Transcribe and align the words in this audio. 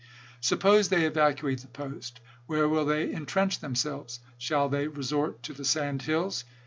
Suppose 0.39 0.89
they 0.89 1.05
evacuate 1.05 1.59
the 1.59 1.67
post, 1.67 2.21
where 2.47 2.67
will 2.67 2.85
they 2.87 3.11
in 3.13 3.27
trench 3.27 3.59
themselves? 3.59 4.19
Shall 4.39 4.67
they 4.67 4.87
resort 4.87 5.43
to 5.43 5.53
the 5.53 5.63
sand 5.63 6.01
hills 6.01 6.43